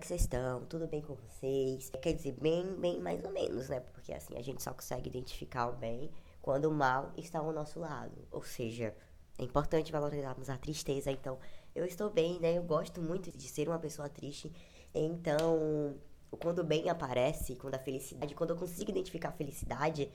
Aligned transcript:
Que 0.00 0.06
vocês 0.06 0.22
estão? 0.22 0.64
Tudo 0.64 0.86
bem 0.86 1.02
com 1.02 1.14
vocês? 1.14 1.90
Quer 2.00 2.14
dizer, 2.14 2.32
bem, 2.32 2.64
bem 2.76 2.98
mais 2.98 3.22
ou 3.22 3.30
menos, 3.30 3.68
né? 3.68 3.80
Porque 3.80 4.14
assim, 4.14 4.34
a 4.34 4.40
gente 4.40 4.62
só 4.62 4.72
consegue 4.72 5.10
identificar 5.10 5.68
o 5.68 5.72
bem 5.72 6.10
quando 6.40 6.64
o 6.64 6.72
mal 6.72 7.12
está 7.18 7.38
ao 7.38 7.52
nosso 7.52 7.78
lado. 7.78 8.26
Ou 8.30 8.42
seja, 8.42 8.94
é 9.38 9.44
importante 9.44 9.92
valorizarmos 9.92 10.48
a 10.48 10.56
tristeza. 10.56 11.10
Então, 11.10 11.38
eu 11.74 11.84
estou 11.84 12.08
bem, 12.08 12.40
né? 12.40 12.56
Eu 12.56 12.62
gosto 12.62 13.02
muito 13.02 13.30
de 13.30 13.46
ser 13.46 13.68
uma 13.68 13.78
pessoa 13.78 14.08
triste. 14.08 14.50
Então, 14.94 15.94
quando 16.40 16.60
o 16.60 16.64
bem 16.64 16.88
aparece, 16.88 17.54
quando 17.56 17.74
a 17.74 17.78
felicidade, 17.78 18.34
quando 18.34 18.50
eu 18.50 18.56
consigo 18.56 18.90
identificar 18.90 19.28
a 19.28 19.32
felicidade, 19.32 20.10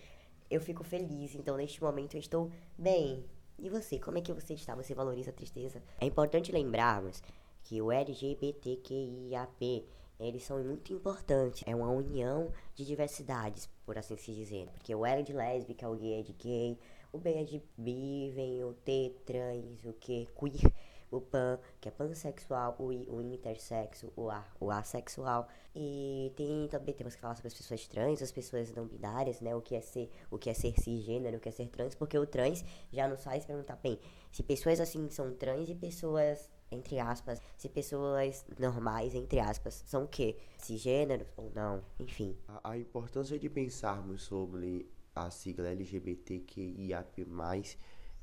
eu 0.50 0.60
fico 0.60 0.84
feliz. 0.84 1.36
Então, 1.36 1.56
neste 1.58 1.84
momento, 1.84 2.16
eu 2.16 2.20
estou 2.20 2.52
bem. 2.76 3.24
E 3.60 3.70
você, 3.70 4.00
como 4.00 4.18
é 4.18 4.22
que 4.22 4.34
você 4.34 4.56
está? 4.56 4.74
Você 4.74 4.96
valoriza 4.96 5.30
a 5.30 5.34
tristeza? 5.34 5.82
É 6.00 6.08
importante 6.08 6.52
lembrarmos 6.52 7.22
que 7.66 7.82
o 7.82 7.92
LGBTQIAP 7.92 9.86
eles 10.20 10.44
são 10.44 10.64
muito 10.64 10.94
importantes. 10.94 11.64
É 11.66 11.76
uma 11.76 11.90
união 11.90 12.52
de 12.74 12.86
diversidades, 12.86 13.70
por 13.86 13.98
assim 13.98 14.16
se 14.16 14.34
dizer. 14.34 14.70
Porque 14.72 14.94
o 14.96 15.06
L 15.06 15.24
de 15.24 15.34
lésbica, 15.34 15.90
o 15.90 15.96
gay 15.96 16.20
é 16.20 16.24
de 16.24 16.34
gay, 16.34 16.80
o 17.12 17.18
B 17.18 17.34
é 17.34 17.44
de 17.44 17.62
bi, 17.78 18.32
vem 18.34 18.64
o 18.64 18.74
T, 18.74 19.14
trans, 19.26 19.84
o 19.84 19.94
Q, 19.94 20.28
queer, 20.38 20.72
o 21.12 21.20
pan, 21.20 21.60
que 21.82 21.90
é 21.90 21.92
pansexual, 21.92 22.76
o 22.80 22.94
I, 22.94 23.08
o 23.10 23.22
intersexo, 23.22 24.12
o 24.16 24.30
A, 24.30 24.46
o 24.60 24.72
assexual. 24.72 25.48
E 25.76 26.32
tem 26.36 26.68
também 26.70 26.94
temos 26.94 27.16
que 27.16 27.22
falar 27.22 27.36
sobre 27.36 27.48
as 27.48 27.54
pessoas 27.54 27.88
trans, 27.88 28.22
as 28.22 28.32
pessoas 28.32 28.72
não 28.74 28.86
binárias, 28.86 29.42
né? 29.42 29.56
O 29.56 29.62
que 29.62 29.76
é 29.76 29.82
ser, 29.82 30.10
o 30.30 30.38
que 30.38 30.50
é 30.50 30.54
ser 30.54 30.80
cisgênero, 30.80 31.38
o 31.38 31.40
que 31.40 31.50
é 31.50 31.52
ser 31.52 31.68
trans, 31.68 31.96
porque 31.96 32.18
o 32.18 32.26
trans 32.26 32.64
já 32.94 33.08
nos 33.08 33.24
faz 33.24 33.46
perguntar 33.46 33.76
bem 33.78 34.00
se 34.32 34.44
pessoas 34.44 34.80
assim 34.80 35.10
são 35.10 35.34
trans 35.34 35.70
e 35.70 35.76
pessoas 35.76 36.50
entre 36.72 37.00
aspas, 37.00 37.42
se 37.58 37.70
pessoas 37.70 38.46
normais, 38.60 39.16
entre 39.16 39.40
aspas, 39.40 39.84
são 39.86 40.04
o 40.04 40.08
quê? 40.08 40.38
Cisgêneros 40.58 41.28
ou 41.38 41.52
não, 41.54 41.84
enfim. 42.00 42.36
A, 42.48 42.72
a 42.72 42.78
importância 42.78 43.38
de 43.38 43.50
pensarmos 43.50 44.24
sobre 44.24 44.90
a 45.16 45.30
sigla 45.30 45.70
LGBTQIAP+, 45.70 47.26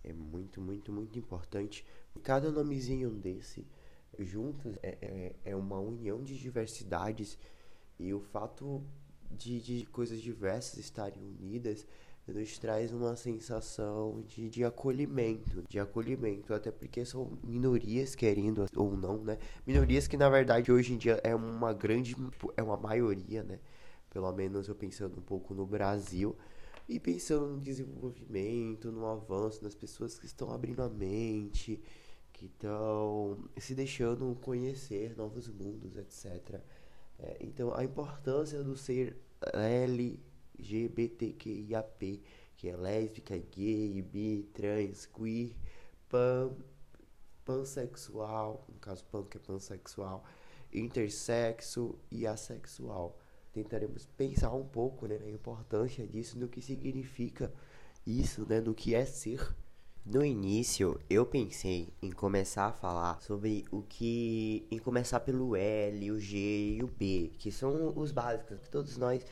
é 0.05 0.13
muito, 0.13 0.61
muito, 0.61 0.93
muito 0.93 1.19
importante. 1.19 1.87
Cada 2.23 2.51
nomezinho 2.51 3.11
desse, 3.11 3.67
juntos, 4.19 4.77
é, 4.83 4.99
é, 5.01 5.51
é 5.53 5.57
uma 5.57 5.79
união 5.79 6.23
de 6.23 6.37
diversidades 6.39 7.39
e 7.99 8.13
o 8.13 8.21
fato 8.21 8.85
de, 9.31 9.61
de 9.61 9.87
coisas 9.87 10.21
diversas 10.21 10.79
estarem 10.79 11.23
unidas 11.23 11.87
nos 12.29 12.59
traz 12.59 12.93
uma 12.93 13.17
sensação 13.17 14.23
de, 14.29 14.49
de 14.49 14.65
acolhimento, 14.65 15.65
de 15.69 15.79
acolhimento, 15.79 16.55
até 16.55 16.71
porque 16.71 17.05
são 17.05 17.37
minorias 17.43 18.15
querendo 18.15 18.65
ou 18.77 18.97
não, 18.97 19.19
né? 19.19 19.39
Minorias 19.67 20.07
que 20.07 20.17
na 20.17 20.29
verdade 20.29 20.71
hoje 20.71 20.93
em 20.95 20.97
dia 20.97 21.21
é 21.25 21.35
uma 21.35 21.73
grande, 21.73 22.15
é 22.57 22.63
uma 22.63 22.77
maioria, 22.77 23.43
né? 23.43 23.59
Pelo 24.09 24.31
menos 24.33 24.69
eu 24.69 24.75
pensando 24.75 25.19
um 25.19 25.23
pouco 25.23 25.53
no 25.55 25.67
Brasil 25.67 26.37
e 26.89 27.01
pensando 27.01 27.47
no 27.47 27.61
desenvolvimento, 27.61 28.93
no 28.93 29.07
avanço, 29.07 29.65
nas 29.65 29.75
pessoas 29.75 30.19
que 30.19 30.27
estão 30.27 30.53
abrindo 30.53 30.83
a 30.83 30.89
mente, 30.89 31.83
que 32.33 32.47
estão 32.47 33.39
se 33.57 33.75
deixando 33.75 34.37
conhecer 34.43 35.17
novos 35.17 35.49
mundos, 35.49 35.97
etc. 35.97 36.61
É, 37.19 37.37
então 37.41 37.75
a 37.75 37.83
importância 37.83 38.63
do 38.63 38.77
ser 38.77 39.17
L 39.55 40.21
LGBTQIAP, 40.63 42.23
que 42.57 42.69
é 42.69 42.77
lésbica, 42.77 43.37
gay, 43.37 44.01
bi, 44.03 44.49
trans, 44.55 45.07
queer, 45.07 45.55
pan, 46.09 46.53
pansexual, 47.45 48.65
no 48.69 48.79
caso 48.79 49.05
pan 49.07 49.25
que 49.25 49.37
é 49.37 49.41
pansexual, 49.41 50.25
intersexo 50.73 51.99
e 52.11 52.27
assexual. 52.27 53.19
Tentaremos 53.53 54.07
pensar 54.17 54.53
um 54.55 54.65
pouco 54.65 55.07
né, 55.07 55.19
na 55.19 55.29
importância 55.29 56.07
disso, 56.07 56.39
no 56.39 56.49
que 56.49 56.63
significa 56.63 57.53
isso, 58.07 58.47
né, 58.49 58.61
no 58.61 58.75
que 58.75 58.95
é 58.95 59.05
ser. 59.05 59.55
No 60.05 60.25
início, 60.25 60.99
eu 61.09 61.25
pensei 61.25 61.93
em 62.03 62.11
começar 62.11 62.67
a 62.67 62.73
falar 62.73 63.21
sobre 63.21 63.65
o 63.71 63.83
que. 63.83 64.67
em 64.69 64.79
começar 64.79 65.21
pelo 65.21 65.55
L, 65.55 66.11
o 66.11 66.19
G 66.19 66.39
e 66.77 66.83
o 66.83 66.89
B, 66.89 67.31
que 67.39 67.53
são 67.53 67.93
os 67.97 68.11
básicos 68.11 68.59
que 68.59 68.69
todos 68.69 68.97
nós 68.97 69.25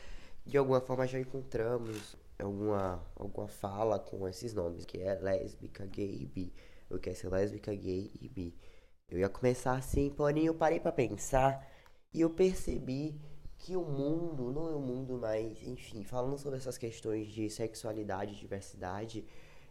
de 0.45 0.57
alguma 0.57 0.81
forma 0.81 1.07
já 1.07 1.19
encontramos 1.19 2.17
alguma, 2.39 3.05
alguma 3.17 3.49
fala 3.49 3.99
com 3.99 4.27
esses 4.29 4.53
nomes, 4.55 4.85
que 4.85 4.99
é 4.99 5.15
lésbica, 5.15 5.87
gay 5.87 6.23
e 6.23 6.27
bi. 6.27 6.53
Eu 6.89 6.99
quero 6.99 7.17
ser 7.17 7.31
lésbica, 7.31 7.75
gay 7.75 8.11
e 8.21 8.29
bi. 8.29 8.55
Eu 9.09 9.19
ia 9.19 9.29
começar 9.29 9.75
assim, 9.75 10.11
porém 10.11 10.47
eu 10.47 10.55
parei 10.55 10.81
para 10.81 10.93
pensar 10.93 11.67
e 12.13 12.21
eu 12.21 12.31
percebi 12.31 13.21
que 13.59 13.77
o 13.77 13.83
mundo 13.85 14.51
não 14.51 14.69
é 14.71 14.75
um 14.75 14.81
mundo 14.81 15.19
mais, 15.19 15.63
enfim, 15.63 16.03
falando 16.03 16.39
sobre 16.39 16.59
essas 16.59 16.79
questões 16.79 17.29
de 17.29 17.51
sexualidade, 17.51 18.39
diversidade, 18.39 19.25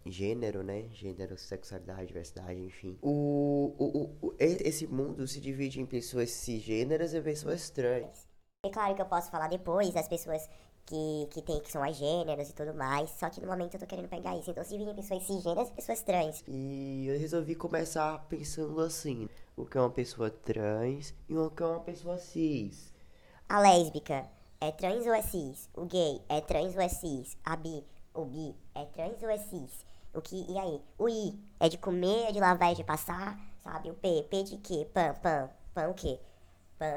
gênero, 0.06 0.63
né? 0.63 0.88
Gênero, 0.91 1.38
sexualidade, 1.38 2.07
diversidade, 2.07 2.59
enfim. 2.62 2.97
O, 3.01 3.74
o, 3.78 4.28
o, 4.28 4.36
esse 4.38 4.86
mundo 4.86 5.28
se 5.28 5.41
divide 5.41 5.81
em 5.81 5.86
pessoas 5.86 6.30
cisgêneras 6.31 7.13
e 7.13 7.22
pessoas 7.22 7.69
trans. 7.72 8.28
É 8.62 8.70
claro 8.70 8.94
que 8.94 9.02
eu 9.02 9.06
posso 9.06 9.31
falar 9.31 9.47
depois 9.47 9.94
das 9.94 10.09
pessoas 10.09 10.46
que, 10.86 11.30
que 11.31 11.42
tem, 11.42 11.62
que 11.62 11.72
são 11.72 11.81
as 11.81 11.96
gêneros 11.96 12.50
e 12.50 12.53
tudo 12.53 12.74
mais, 12.74 13.09
só 13.12 13.30
que 13.30 13.40
no 13.40 13.47
momento 13.47 13.75
eu 13.75 13.80
tô 13.80 13.88
querendo 13.88 14.09
pegar 14.09 14.36
isso. 14.36 14.52
Então 14.52 14.66
se 14.66 14.78
virem 14.78 14.94
pessoas 14.94 15.24
cisgêneras 15.24 15.70
e 15.70 15.72
pessoas 15.72 16.02
trans. 16.02 16.44
E 16.46 17.08
eu 17.08 17.18
resolvi 17.18 17.56
começar 17.56 18.19
pensando 18.28 18.81
assim, 18.81 19.30
o 19.56 19.66
que 19.66 19.78
é 19.78 19.81
uma 19.81 19.90
pessoa 19.90 20.30
trans 20.30 21.14
e 21.30 21.38
o 21.38 21.50
que 21.50 21.64
é 21.64 21.66
uma 21.66 21.80
pessoa 21.80 22.18
cis. 22.18 22.94
A 23.48 23.62
lésbica 23.62 24.30
é 24.59 24.74
trans 24.74 25.06
ou 25.06 25.14
é 25.14 25.22
cis? 25.22 25.69
O 25.74 25.86
gay 25.86 26.22
é 26.28 26.42
trans 26.42 26.75
ou 26.75 26.81
é 26.81 26.90
cis? 26.90 27.38
A 27.46 27.56
bi, 27.56 27.81
o 28.14 28.25
bi 28.25 28.53
é 28.75 28.84
trans 28.84 29.24
ou 29.24 29.30
é 29.30 29.38
cis? 29.38 29.86
O 30.14 30.22
que, 30.22 30.46
e 30.52 30.58
aí? 30.58 30.81
O 30.98 31.08
I 31.08 31.40
é 31.62 31.69
de 31.69 31.78
comer, 31.78 32.25
é 32.28 32.31
de 32.34 32.42
lavar, 32.42 32.74
é 32.74 32.75
de 32.75 32.84
passar, 32.84 33.40
sabe? 33.64 33.90
O 33.90 33.94
P, 33.94 34.28
P 34.30 34.44
de 34.44 34.58
quê? 34.58 34.86
Pã, 34.94 35.14
pã, 35.14 35.50
pã 35.74 35.88
o 35.88 35.94
quê? 35.94 36.19
Pã... 36.78 36.88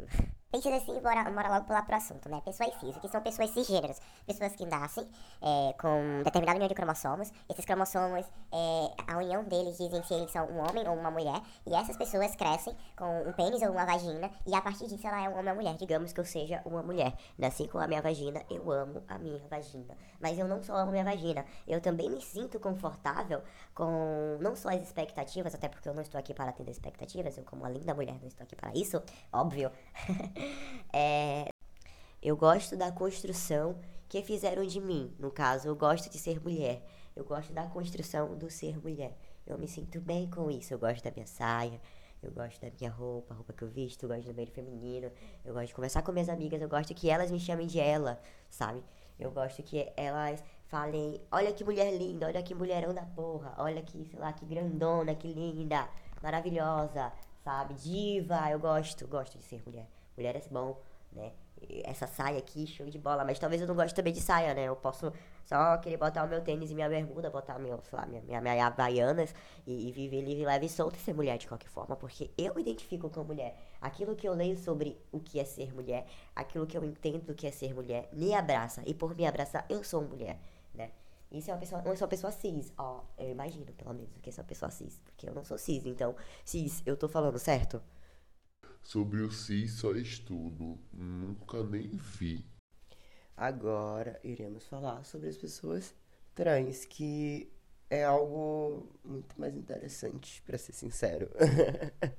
Ugh. 0.00 0.26
Pensando 0.54 0.76
assim, 0.76 1.00
bora, 1.00 1.28
bora 1.32 1.48
logo 1.48 1.64
pular 1.64 1.84
pro 1.84 1.96
assunto, 1.96 2.28
né? 2.28 2.40
Pessoas 2.44 2.72
cis, 2.78 2.96
que 2.98 3.08
são 3.08 3.20
pessoas 3.20 3.50
cisgêneras? 3.50 4.00
Pessoas 4.24 4.54
que 4.54 4.64
nascem 4.64 5.04
é, 5.42 5.72
com 5.72 6.22
determinada 6.22 6.54
união 6.54 6.68
de 6.68 6.76
cromossomos. 6.76 7.32
Esses 7.50 7.64
cromossomos, 7.64 8.24
é, 8.52 9.12
a 9.12 9.16
união 9.16 9.42
deles 9.42 9.76
dizem 9.76 10.00
se 10.04 10.14
eles 10.14 10.30
são 10.30 10.46
um 10.46 10.60
homem 10.60 10.86
ou 10.86 10.94
uma 10.94 11.10
mulher. 11.10 11.42
E 11.66 11.74
essas 11.74 11.96
pessoas 11.96 12.36
crescem 12.36 12.72
com 12.96 13.28
um 13.28 13.32
pênis 13.32 13.62
ou 13.62 13.72
uma 13.72 13.84
vagina. 13.84 14.30
E 14.46 14.54
a 14.54 14.62
partir 14.62 14.86
disso 14.86 15.04
ela 15.04 15.24
é 15.24 15.28
um 15.28 15.36
homem 15.36 15.50
ou 15.50 15.56
mulher. 15.56 15.74
Digamos 15.74 16.12
que 16.12 16.20
eu 16.20 16.24
seja 16.24 16.62
uma 16.64 16.84
mulher. 16.84 17.14
Nasci 17.36 17.66
com 17.66 17.78
a 17.78 17.88
minha 17.88 18.00
vagina, 18.00 18.40
eu 18.48 18.70
amo 18.70 19.02
a 19.08 19.18
minha 19.18 19.40
vagina. 19.50 19.96
Mas 20.20 20.38
eu 20.38 20.46
não 20.46 20.62
só 20.62 20.76
amo 20.76 20.92
minha 20.92 21.02
vagina. 21.02 21.44
Eu 21.66 21.80
também 21.80 22.08
me 22.08 22.20
sinto 22.20 22.60
confortável 22.60 23.42
com 23.74 24.38
não 24.40 24.54
só 24.54 24.68
as 24.68 24.80
expectativas, 24.80 25.52
até 25.52 25.68
porque 25.68 25.88
eu 25.88 25.94
não 25.94 26.02
estou 26.02 26.16
aqui 26.16 26.32
para 26.32 26.50
atender 26.50 26.70
expectativas. 26.70 27.36
Eu, 27.36 27.42
como 27.42 27.62
uma 27.62 27.70
linda 27.70 27.92
mulher, 27.92 28.16
não 28.20 28.28
estou 28.28 28.44
aqui 28.44 28.54
para 28.54 28.72
isso. 28.72 29.02
Óbvio. 29.32 29.72
é, 30.92 31.48
eu 32.22 32.36
gosto 32.36 32.76
da 32.76 32.90
construção 32.90 33.78
que 34.08 34.22
fizeram 34.22 34.64
de 34.64 34.80
mim. 34.80 35.14
No 35.18 35.30
caso, 35.30 35.68
eu 35.68 35.76
gosto 35.76 36.10
de 36.10 36.18
ser 36.18 36.40
mulher. 36.42 36.84
Eu 37.14 37.24
gosto 37.24 37.52
da 37.52 37.66
construção 37.66 38.36
do 38.36 38.50
ser 38.50 38.78
mulher. 38.80 39.16
Eu 39.46 39.58
me 39.58 39.68
sinto 39.68 40.00
bem 40.00 40.28
com 40.28 40.50
isso. 40.50 40.72
Eu 40.72 40.78
gosto 40.78 41.02
da 41.02 41.10
minha 41.10 41.26
saia. 41.26 41.80
Eu 42.24 42.32
gosto 42.32 42.60
da 42.60 42.70
minha 42.78 42.90
roupa, 42.90 43.34
a 43.34 43.36
roupa 43.36 43.52
que 43.52 43.62
eu 43.62 43.68
visto, 43.68 44.04
eu 44.04 44.08
gosto 44.08 44.24
do 44.26 44.34
meio 44.34 44.50
feminino. 44.50 45.12
Eu 45.44 45.52
gosto 45.52 45.68
de 45.68 45.74
conversar 45.74 46.02
com 46.02 46.10
minhas 46.10 46.30
amigas, 46.30 46.60
eu 46.60 46.68
gosto 46.68 46.94
que 46.94 47.10
elas 47.10 47.30
me 47.30 47.38
chamem 47.38 47.66
de 47.66 47.78
ela, 47.78 48.18
sabe? 48.48 48.82
Eu 49.18 49.30
gosto 49.30 49.62
que 49.62 49.92
elas 49.96 50.42
falem, 50.66 51.20
olha 51.30 51.52
que 51.52 51.62
mulher 51.62 51.94
linda, 51.94 52.26
olha 52.26 52.42
que 52.42 52.54
mulherão 52.54 52.94
da 52.94 53.02
porra, 53.02 53.54
olha 53.58 53.82
que, 53.82 54.06
sei 54.06 54.18
lá, 54.18 54.32
que 54.32 54.46
grandona, 54.46 55.14
que 55.14 55.28
linda, 55.28 55.86
maravilhosa, 56.22 57.12
sabe? 57.44 57.74
Diva, 57.74 58.50
eu 58.50 58.58
gosto, 58.58 59.06
gosto 59.06 59.36
de 59.36 59.44
ser 59.44 59.62
mulher. 59.66 59.86
Mulher 60.16 60.36
é 60.36 60.42
bom, 60.50 60.80
né? 61.12 61.32
Essa 61.84 62.06
saia 62.06 62.38
aqui, 62.38 62.66
show 62.66 62.86
de 62.86 62.98
bola. 62.98 63.24
Mas 63.24 63.38
talvez 63.38 63.60
eu 63.60 63.66
não 63.66 63.74
goste 63.74 63.94
também 63.94 64.12
de 64.12 64.20
saia, 64.20 64.52
né? 64.54 64.64
Eu 64.64 64.76
posso 64.76 65.12
só 65.44 65.76
querer 65.78 65.96
botar 65.96 66.24
o 66.24 66.28
meu 66.28 66.42
tênis 66.42 66.70
e 66.70 66.74
minha 66.74 66.88
bermuda, 66.88 67.30
botar 67.30 67.58
meu, 67.58 67.80
sei 67.82 67.98
lá, 67.98 68.06
minha, 68.06 68.20
minha, 68.22 68.40
minha 68.40 68.66
havaianas 68.66 69.34
e, 69.66 69.88
e, 69.88 69.92
viver 69.92 70.20
livre, 70.20 70.44
leve 70.44 70.66
e 70.66 70.68
solto 70.68 70.96
e 70.96 71.00
ser 71.00 71.14
mulher 71.14 71.38
de 71.38 71.46
qualquer 71.46 71.68
forma. 71.68 71.96
Porque 71.96 72.30
eu 72.36 72.58
identifico 72.58 73.08
com 73.08 73.24
mulher. 73.24 73.56
Aquilo 73.80 74.14
que 74.14 74.28
eu 74.28 74.34
leio 74.34 74.56
sobre 74.56 74.98
o 75.10 75.20
que 75.20 75.40
é 75.40 75.44
ser 75.44 75.72
mulher, 75.74 76.06
aquilo 76.34 76.66
que 76.66 76.76
eu 76.76 76.84
entendo 76.84 77.24
do 77.24 77.34
que 77.34 77.46
é 77.46 77.50
ser 77.50 77.74
mulher, 77.74 78.08
me 78.12 78.34
abraça. 78.34 78.82
E 78.86 78.92
por 78.92 79.14
me 79.16 79.26
abraçar, 79.26 79.64
eu 79.68 79.82
sou 79.84 80.02
mulher, 80.02 80.38
né? 80.74 80.90
Isso 81.30 81.50
é 81.50 81.54
uma 81.54 81.58
pessoa, 81.58 81.82
não 81.82 81.96
sou 81.96 82.04
uma 82.04 82.10
pessoa 82.10 82.30
cis, 82.30 82.72
ó, 82.78 83.00
eu 83.18 83.28
imagino 83.28 83.66
pelo 83.72 83.92
menos 83.92 84.08
que 84.22 84.30
sou 84.30 84.42
uma 84.42 84.48
pessoa 84.48 84.70
cis, 84.70 85.00
porque 85.04 85.28
eu 85.28 85.34
não 85.34 85.44
sou 85.44 85.58
cis, 85.58 85.84
então, 85.84 86.14
cis, 86.44 86.80
eu 86.86 86.96
tô 86.96 87.08
falando 87.08 87.38
certo? 87.40 87.82
Sobre 88.84 89.22
o 89.22 89.30
cis 89.30 89.72
só 89.72 89.92
estudo, 89.92 90.78
nunca 90.92 91.64
nem 91.64 91.88
vi. 91.88 92.44
Agora 93.34 94.20
iremos 94.22 94.66
falar 94.66 95.04
sobre 95.04 95.28
as 95.30 95.38
pessoas 95.38 95.94
trans, 96.34 96.84
que 96.84 97.50
é 97.88 98.04
algo 98.04 98.86
muito 99.02 99.40
mais 99.40 99.56
interessante, 99.56 100.42
para 100.42 100.58
ser 100.58 100.72
sincero. 100.72 101.30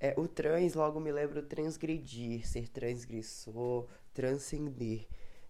É, 0.00 0.12
o 0.18 0.28
trans 0.28 0.74
logo 0.74 1.00
me 1.00 1.10
lembra 1.10 1.40
transgredir, 1.40 2.46
ser 2.46 2.68
transgressor, 2.68 3.88
transcender. 4.12 5.06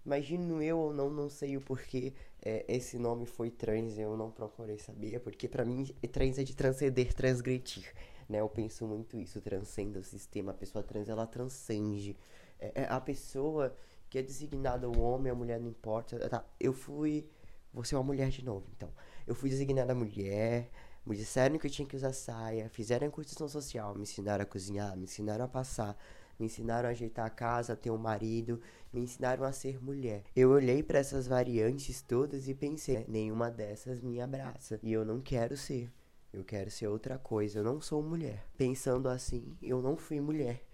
Imagino 0.06 0.62
eu 0.62 0.78
ou 0.78 0.92
não, 0.92 1.10
não 1.10 1.28
sei 1.28 1.56
o 1.56 1.60
porquê 1.60 2.12
é, 2.40 2.64
esse 2.68 2.96
nome 2.96 3.26
foi 3.26 3.50
trans, 3.50 3.98
eu 3.98 4.16
não 4.16 4.30
procurei 4.30 4.78
saber, 4.78 5.18
porque 5.20 5.48
para 5.48 5.64
mim 5.64 5.84
trans 6.12 6.38
é 6.38 6.44
de 6.44 6.54
transcender, 6.54 7.12
transgredir, 7.14 7.92
né? 8.28 8.40
Eu 8.40 8.48
penso 8.48 8.86
muito 8.86 9.16
isso, 9.18 9.40
transcende 9.40 9.98
o 9.98 10.02
sistema, 10.02 10.52
a 10.52 10.54
pessoa 10.54 10.82
trans 10.82 11.08
ela 11.08 11.26
transcende. 11.26 12.16
É, 12.58 12.82
é 12.82 12.84
a 12.88 13.00
pessoa 13.00 13.74
que 14.08 14.18
é 14.18 14.22
designada 14.22 14.88
o 14.88 15.00
homem, 15.00 15.30
a 15.30 15.34
mulher 15.34 15.60
não 15.60 15.68
importa. 15.68 16.18
Tá, 16.28 16.44
eu 16.60 16.72
fui, 16.72 17.28
vou 17.72 17.84
ser 17.84 17.96
uma 17.96 18.04
mulher 18.04 18.28
de 18.30 18.44
novo, 18.44 18.66
então. 18.76 18.90
Eu 19.26 19.34
fui 19.34 19.50
designada 19.50 19.94
mulher, 19.94 20.70
me 21.04 21.16
disseram 21.16 21.58
que 21.58 21.66
eu 21.66 21.70
tinha 21.70 21.86
que 21.86 21.96
usar 21.96 22.12
saia, 22.12 22.68
fizeram 22.68 23.10
construção 23.10 23.48
social, 23.48 23.94
me 23.94 24.02
ensinaram 24.02 24.42
a 24.42 24.46
cozinhar, 24.46 24.96
me 24.96 25.04
ensinaram 25.04 25.44
a 25.44 25.48
passar, 25.48 25.98
me 26.38 26.46
ensinaram 26.46 26.88
a 26.88 26.92
ajeitar 26.92 27.26
a 27.26 27.30
casa, 27.30 27.74
a 27.74 27.76
ter 27.76 27.90
um 27.90 27.98
marido, 27.98 28.60
me 28.92 29.00
ensinaram 29.00 29.44
a 29.44 29.52
ser 29.52 29.82
mulher. 29.82 30.22
Eu 30.34 30.50
olhei 30.50 30.82
para 30.82 30.98
essas 30.98 31.26
variantes 31.26 32.00
todas 32.00 32.48
e 32.48 32.54
pensei, 32.54 33.04
nenhuma 33.08 33.50
dessas 33.50 34.00
me 34.00 34.20
abraça. 34.20 34.78
E 34.82 34.92
eu 34.92 35.04
não 35.04 35.20
quero 35.20 35.56
ser. 35.56 35.90
Eu 36.34 36.42
quero 36.42 36.68
ser 36.68 36.88
outra 36.88 37.16
coisa. 37.16 37.60
Eu 37.60 37.64
não 37.64 37.80
sou 37.80 38.02
mulher. 38.02 38.44
Pensando 38.58 39.08
assim, 39.08 39.56
eu 39.62 39.80
não 39.80 39.96
fui 39.96 40.20
mulher. 40.20 40.64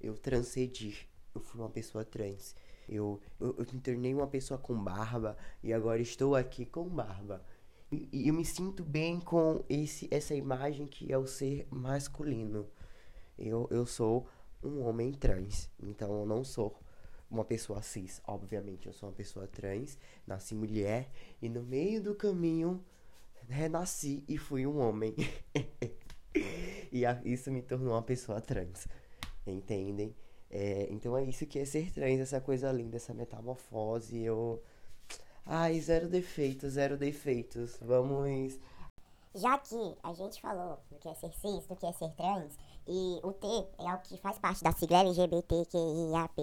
Eu 0.00 0.16
transcedi. 0.16 1.06
Eu 1.34 1.42
fui 1.42 1.60
uma 1.60 1.68
pessoa 1.68 2.06
trans. 2.06 2.56
Eu, 2.88 3.20
eu, 3.38 3.54
eu 3.58 3.66
me 3.70 3.80
tornei 3.80 4.14
uma 4.14 4.26
pessoa 4.26 4.58
com 4.58 4.74
barba 4.82 5.36
e 5.62 5.74
agora 5.74 6.00
estou 6.00 6.34
aqui 6.34 6.64
com 6.64 6.88
barba. 6.88 7.44
E, 7.92 8.08
e 8.10 8.28
eu 8.28 8.34
me 8.34 8.46
sinto 8.46 8.82
bem 8.82 9.20
com 9.20 9.62
esse, 9.68 10.08
essa 10.10 10.34
imagem 10.34 10.86
que 10.86 11.12
é 11.12 11.18
o 11.18 11.26
ser 11.26 11.68
masculino. 11.70 12.66
Eu, 13.38 13.68
eu 13.70 13.84
sou 13.84 14.26
um 14.64 14.80
homem 14.80 15.12
trans. 15.12 15.68
Então 15.82 16.18
eu 16.20 16.24
não 16.24 16.42
sou 16.42 16.80
uma 17.30 17.44
pessoa 17.44 17.82
cis, 17.82 18.22
obviamente. 18.26 18.86
Eu 18.86 18.94
sou 18.94 19.10
uma 19.10 19.14
pessoa 19.14 19.46
trans, 19.46 19.98
nasci 20.26 20.54
mulher 20.54 21.10
e 21.42 21.48
no 21.50 21.62
meio 21.62 22.02
do 22.02 22.14
caminho 22.14 22.82
renasci 23.50 24.24
e 24.28 24.38
fui 24.38 24.66
um 24.66 24.78
homem. 24.80 25.14
e 26.92 27.04
a, 27.04 27.20
isso 27.24 27.50
me 27.50 27.62
tornou 27.62 27.94
uma 27.94 28.02
pessoa 28.02 28.40
trans. 28.40 28.86
Entendem? 29.46 30.14
É, 30.50 30.88
então 30.90 31.16
é 31.16 31.24
isso 31.24 31.46
que 31.46 31.58
é 31.58 31.64
ser 31.64 31.92
trans, 31.92 32.20
essa 32.20 32.40
coisa 32.40 32.70
linda, 32.72 32.96
essa 32.96 33.14
metamorfose. 33.14 34.18
Eu. 34.18 34.62
Ai, 35.44 35.80
zero 35.80 36.08
defeitos, 36.08 36.74
zero 36.74 36.96
defeitos. 36.96 37.78
Vamos 37.80 38.58
já 39.34 39.58
que 39.58 39.96
a 40.02 40.12
gente 40.12 40.40
falou 40.40 40.78
do 40.90 40.98
que 40.98 41.08
é 41.08 41.14
ser 41.14 41.32
cis, 41.34 41.66
do 41.66 41.76
que 41.76 41.86
é 41.86 41.92
ser 41.92 42.10
trans, 42.14 42.56
e 42.86 43.20
o 43.22 43.32
T 43.32 43.46
é 43.78 43.94
o 43.94 43.98
que 43.98 44.16
faz 44.18 44.38
parte 44.38 44.62
da 44.62 44.72
sigla 44.72 45.00
LGBTQIAP+, 45.00 46.34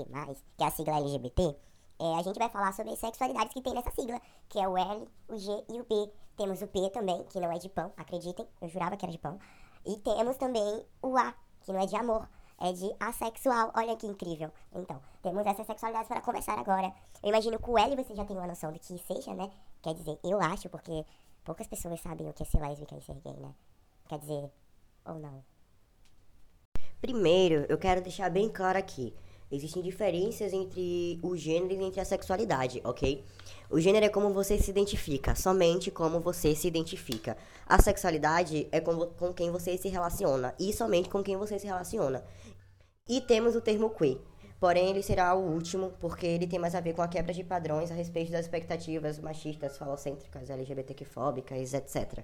que 0.57 0.63
é 0.63 0.65
a 0.65 0.71
sigla 0.71 0.97
LGBT, 0.97 1.55
é, 1.99 2.15
a 2.19 2.21
gente 2.21 2.37
vai 2.37 2.49
falar 2.49 2.73
sobre 2.73 2.93
as 2.93 2.99
sexualidades 2.99 3.53
que 3.53 3.61
tem 3.61 3.73
nessa 3.73 3.91
sigla, 3.91 4.21
que 4.49 4.59
é 4.59 4.67
o 4.67 4.77
L, 4.77 5.07
o 5.27 5.37
G 5.37 5.51
e 5.69 5.79
o 5.79 5.83
P. 5.83 6.11
Temos 6.35 6.61
o 6.61 6.67
P 6.67 6.89
também, 6.91 7.23
que 7.25 7.39
não 7.39 7.51
é 7.51 7.57
de 7.57 7.69
pão, 7.69 7.91
acreditem, 7.97 8.47
eu 8.61 8.69
jurava 8.69 8.95
que 8.95 9.05
era 9.05 9.11
de 9.11 9.17
pão. 9.17 9.39
E 9.85 9.95
temos 9.97 10.37
também 10.37 10.85
o 11.01 11.17
A, 11.17 11.33
que 11.61 11.71
não 11.71 11.79
é 11.79 11.85
de 11.85 11.95
amor, 11.95 12.29
é 12.59 12.71
de 12.73 12.93
assexual. 12.99 13.71
Olha 13.75 13.95
que 13.95 14.05
incrível. 14.05 14.51
Então, 14.73 15.01
temos 15.21 15.45
essas 15.45 15.65
sexualidades 15.65 16.07
para 16.07 16.21
conversar 16.21 16.59
agora. 16.59 16.93
Eu 17.23 17.29
imagino 17.29 17.59
que 17.59 17.69
o 17.69 17.77
L 17.77 17.95
você 17.95 18.15
já 18.15 18.25
tem 18.25 18.37
uma 18.37 18.47
noção 18.47 18.71
do 18.71 18.79
que 18.79 18.97
seja, 18.99 19.33
né? 19.33 19.49
Quer 19.81 19.93
dizer, 19.93 20.19
eu 20.23 20.39
acho, 20.41 20.69
porque 20.69 21.05
Poucas 21.47 21.65
pessoas 21.65 22.01
sabem 22.01 22.29
o 22.29 22.33
que 22.33 22.43
é 22.43 22.45
ser 22.45 22.59
lésbica 22.59 22.93
e 22.97 23.01
ser 23.01 23.15
gay, 23.21 23.37
né? 23.37 23.55
Quer 24.09 24.19
dizer, 24.19 24.51
ou 25.05 25.15
não. 25.17 25.41
Primeiro, 26.99 27.65
eu 27.69 27.77
quero 27.77 28.01
deixar 28.01 28.29
bem 28.29 28.49
claro 28.49 28.77
aqui. 28.77 29.15
Existem 29.51 29.81
diferenças 29.81 30.51
entre 30.51 31.19
o 31.23 31.35
gênero 31.35 31.73
e 31.73 31.83
entre 31.85 32.01
a 32.01 32.05
sexualidade, 32.05 32.81
ok? 32.83 33.23
O 33.69 33.79
gênero 33.79 34.05
é 34.05 34.09
como 34.09 34.33
você 34.33 34.57
se 34.57 34.69
identifica, 34.69 35.35
somente 35.35 35.89
como 35.89 36.19
você 36.19 36.53
se 36.53 36.67
identifica. 36.67 37.37
A 37.65 37.81
sexualidade 37.81 38.67
é 38.71 38.81
com, 38.81 38.97
com 39.07 39.33
quem 39.33 39.51
você 39.51 39.77
se 39.77 39.87
relaciona, 39.87 40.53
e 40.59 40.73
somente 40.73 41.09
com 41.09 41.23
quem 41.23 41.37
você 41.37 41.57
se 41.57 41.65
relaciona. 41.65 42.23
E 43.07 43.21
temos 43.21 43.55
o 43.55 43.61
termo 43.61 43.89
queer, 43.89 44.19
Porém, 44.59 44.89
ele 44.89 45.03
será 45.03 45.35
o 45.35 45.39
último, 45.39 45.91
porque 45.99 46.25
ele 46.25 46.47
tem 46.47 46.57
mais 46.57 46.73
a 46.73 46.79
ver 46.79 46.93
com 46.93 47.01
a 47.03 47.07
quebra 47.07 47.31
de 47.31 47.43
padrões 47.43 47.91
a 47.91 47.93
respeito 47.93 48.31
das 48.31 48.45
expectativas 48.45 49.19
machistas, 49.19 49.77
falocêntricas, 49.77 50.49
LGBTQ-fóbicas, 50.49 51.73
etc. 51.75 52.23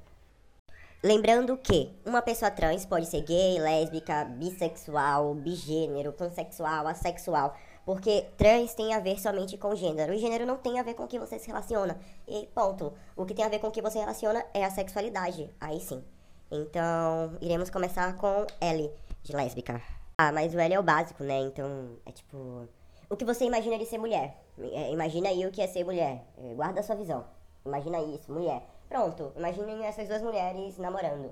Lembrando 1.03 1.57
que 1.57 1.93
uma 2.05 2.21
pessoa 2.21 2.49
trans 2.49 2.85
pode 2.85 3.07
ser 3.07 3.23
gay, 3.23 3.59
lésbica, 3.59 4.23
bissexual, 4.23 5.35
bigênero, 5.35 6.13
pansexual, 6.13 6.87
assexual, 6.87 7.53
porque 7.85 8.25
trans 8.37 8.73
tem 8.73 8.93
a 8.93 9.01
ver 9.01 9.19
somente 9.19 9.57
com 9.57 9.75
gênero. 9.75 10.13
E 10.13 10.17
gênero 10.17 10.45
não 10.45 10.55
tem 10.55 10.79
a 10.79 10.83
ver 10.83 10.93
com 10.93 11.03
o 11.03 11.07
que 11.07 11.19
você 11.19 11.37
se 11.37 11.47
relaciona. 11.47 11.99
E 12.25 12.47
ponto. 12.55 12.93
O 13.17 13.25
que 13.25 13.33
tem 13.33 13.43
a 13.43 13.49
ver 13.49 13.59
com 13.59 13.67
o 13.67 13.71
que 13.71 13.81
você 13.81 13.99
relaciona 13.99 14.45
é 14.53 14.63
a 14.63 14.71
sexualidade. 14.71 15.49
Aí 15.59 15.81
sim. 15.81 16.01
Então, 16.49 17.37
iremos 17.41 17.69
começar 17.69 18.15
com 18.15 18.47
L, 18.61 18.89
de 19.23 19.35
lésbica. 19.35 19.81
Ah, 20.17 20.31
mas 20.31 20.55
o 20.55 20.59
L 20.59 20.73
é 20.73 20.79
o 20.79 20.83
básico, 20.83 21.21
né? 21.21 21.37
Então, 21.41 21.97
é 22.05 22.13
tipo. 22.13 22.65
O 23.09 23.17
que 23.17 23.25
você 23.25 23.43
imagina 23.43 23.77
de 23.77 23.85
ser 23.85 23.97
mulher? 23.97 24.41
É, 24.57 24.89
imagina 24.89 25.27
aí 25.27 25.45
o 25.45 25.51
que 25.51 25.61
é 25.61 25.67
ser 25.67 25.83
mulher. 25.83 26.23
É, 26.37 26.53
guarda 26.53 26.79
a 26.79 26.83
sua 26.83 26.95
visão. 26.95 27.25
Imagina 27.65 27.99
isso, 27.99 28.31
mulher. 28.31 28.72
Pronto, 28.93 29.31
imaginem 29.35 29.83
essas 29.87 30.07
duas 30.07 30.21
mulheres 30.21 30.77
namorando. 30.77 31.31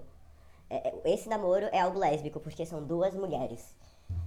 É, 0.67 0.77
é, 0.77 1.13
esse 1.13 1.29
namoro 1.29 1.67
é 1.71 1.79
algo 1.79 1.99
lésbico, 1.99 2.39
porque 2.39 2.65
são 2.65 2.83
duas 2.83 3.13
mulheres. 3.13 3.75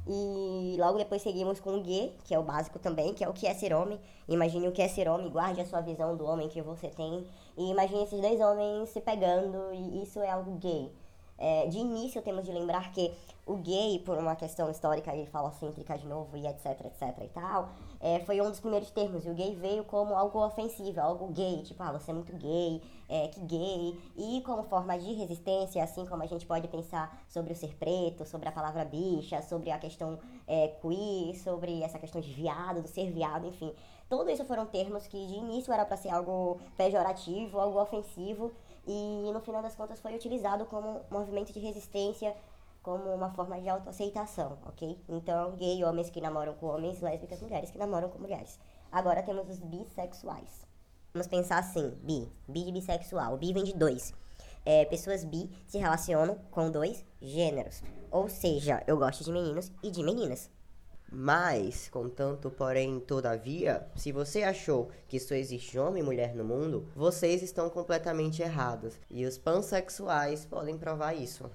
E 0.06 0.76
logo 0.78 0.98
depois 0.98 1.20
seguimos 1.20 1.58
com 1.58 1.70
o 1.70 1.82
gay, 1.82 2.16
que 2.22 2.32
é 2.32 2.38
o 2.38 2.44
básico 2.44 2.78
também, 2.78 3.12
que 3.12 3.24
é 3.24 3.28
o 3.28 3.32
que 3.32 3.48
é 3.48 3.52
ser 3.52 3.74
homem. 3.74 4.00
Imagine 4.28 4.68
o 4.68 4.72
que 4.72 4.80
é 4.80 4.86
ser 4.86 5.08
homem, 5.08 5.28
guarde 5.28 5.60
a 5.60 5.66
sua 5.66 5.80
visão 5.80 6.16
do 6.16 6.24
homem 6.24 6.48
que 6.48 6.62
você 6.62 6.86
tem. 6.86 7.26
E 7.58 7.72
imagine 7.72 8.04
esses 8.04 8.20
dois 8.20 8.40
homens 8.40 8.90
se 8.90 9.00
pegando, 9.00 9.74
e 9.74 10.04
isso 10.04 10.20
é 10.20 10.30
algo 10.30 10.52
gay. 10.58 10.92
É, 11.36 11.66
de 11.66 11.78
início, 11.78 12.22
temos 12.22 12.44
de 12.44 12.52
lembrar 12.52 12.92
que 12.92 13.12
o 13.46 13.56
gay, 13.56 13.98
por 13.98 14.16
uma 14.16 14.34
questão 14.34 14.70
histórica 14.70 15.14
e 15.14 15.26
falocêntrica 15.26 15.98
de 15.98 16.06
novo, 16.06 16.36
e 16.36 16.46
etc, 16.46 16.86
etc 16.86 17.18
e 17.22 17.28
tal, 17.28 17.68
é, 18.00 18.20
foi 18.20 18.40
um 18.40 18.48
dos 18.48 18.60
primeiros 18.60 18.90
termos. 18.90 19.26
E 19.26 19.30
o 19.30 19.34
gay 19.34 19.54
veio 19.54 19.84
como 19.84 20.14
algo 20.14 20.44
ofensivo, 20.44 21.00
algo 21.00 21.28
gay, 21.28 21.62
tipo, 21.62 21.82
ah, 21.82 21.92
você 21.92 22.10
é 22.10 22.14
muito 22.14 22.32
gay, 22.36 22.80
é, 23.08 23.28
que 23.28 23.40
gay. 23.40 23.98
E 24.16 24.40
como 24.42 24.62
forma 24.62 24.98
de 24.98 25.12
resistência, 25.12 25.82
assim 25.82 26.06
como 26.06 26.22
a 26.22 26.26
gente 26.26 26.46
pode 26.46 26.68
pensar 26.68 27.22
sobre 27.28 27.52
o 27.52 27.56
ser 27.56 27.74
preto, 27.76 28.24
sobre 28.24 28.48
a 28.48 28.52
palavra 28.52 28.84
bicha, 28.84 29.42
sobre 29.42 29.70
a 29.70 29.78
questão 29.78 30.18
é, 30.46 30.68
queer, 30.68 31.36
sobre 31.36 31.82
essa 31.82 31.98
questão 31.98 32.20
de 32.20 32.32
viado, 32.32 32.80
do 32.80 32.88
ser 32.88 33.10
viado, 33.10 33.46
enfim. 33.46 33.74
Tudo 34.08 34.30
isso 34.30 34.44
foram 34.44 34.66
termos 34.66 35.06
que 35.06 35.26
de 35.26 35.34
início 35.34 35.72
era 35.72 35.84
para 35.84 35.96
ser 35.96 36.10
algo 36.10 36.60
pejorativo, 36.76 37.58
algo 37.58 37.80
ofensivo, 37.80 38.52
e 38.86 39.32
no 39.32 39.40
final 39.40 39.62
das 39.62 39.74
contas 39.74 40.00
foi 40.00 40.14
utilizado 40.14 40.66
como 40.66 41.00
movimento 41.10 41.52
de 41.52 41.58
resistência, 41.58 42.34
como 42.82 43.14
uma 43.14 43.30
forma 43.30 43.60
de 43.60 43.68
autoaceitação, 43.68 44.58
ok? 44.66 44.98
Então, 45.08 45.52
gay, 45.56 45.82
homens 45.84 46.10
que 46.10 46.20
namoram 46.20 46.54
com 46.54 46.66
homens, 46.66 47.00
lésbicas, 47.00 47.40
mulheres 47.40 47.70
que 47.70 47.78
namoram 47.78 48.10
com 48.10 48.18
mulheres. 48.18 48.58
Agora 48.92 49.22
temos 49.22 49.48
os 49.48 49.58
bissexuais. 49.58 50.66
Vamos 51.14 51.26
pensar 51.26 51.58
assim, 51.58 51.90
bi, 52.02 52.30
bi 52.46 52.64
de 52.64 52.72
bissexual. 52.72 53.38
Bi 53.38 53.52
vem 53.52 53.64
de 53.64 53.72
dois. 53.72 54.12
É, 54.66 54.84
pessoas 54.84 55.24
bi 55.24 55.50
se 55.66 55.78
relacionam 55.78 56.38
com 56.50 56.70
dois 56.70 57.04
gêneros. 57.20 57.82
Ou 58.10 58.28
seja, 58.28 58.82
eu 58.86 58.96
gosto 58.96 59.24
de 59.24 59.32
meninos 59.32 59.72
e 59.82 59.90
de 59.90 60.02
meninas. 60.02 60.50
Mas, 61.16 61.88
contanto, 61.88 62.50
porém, 62.50 62.98
todavia, 62.98 63.86
se 63.94 64.10
você 64.10 64.42
achou 64.42 64.90
que 65.06 65.20
só 65.20 65.36
existe 65.36 65.78
homem 65.78 66.02
e 66.02 66.04
mulher 66.04 66.34
no 66.34 66.44
mundo, 66.44 66.88
vocês 66.92 67.40
estão 67.40 67.70
completamente 67.70 68.42
errados. 68.42 68.98
E 69.08 69.24
os 69.24 69.38
pansexuais 69.38 70.44
podem 70.44 70.76
provar 70.76 71.14
isso. 71.14 71.48